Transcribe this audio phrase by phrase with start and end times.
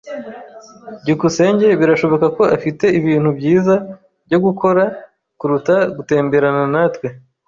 [1.01, 3.75] byukusenge birashoboka ko afite ibintu byiza
[4.27, 4.83] byo gukora
[5.39, 7.07] kuruta gutemberana natwe.